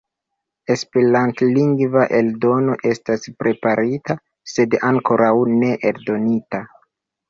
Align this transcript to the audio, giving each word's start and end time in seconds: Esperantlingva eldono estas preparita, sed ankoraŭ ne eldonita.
Esperantlingva 0.75 2.07
eldono 2.21 2.79
estas 2.95 3.31
preparita, 3.45 4.19
sed 4.57 4.79
ankoraŭ 4.93 5.33
ne 5.63 5.75
eldonita. 5.95 6.69